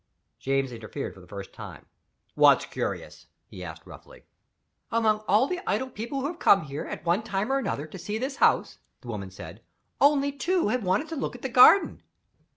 [0.39, 1.85] James interfered for the first time.
[2.33, 4.23] "What's curious?" he asked roughly.
[4.91, 7.99] "Among all the idle people who have come here, at one time or another, to
[7.99, 9.61] see this house," the woman said,
[9.99, 12.01] "only two have wanted to look at the garden."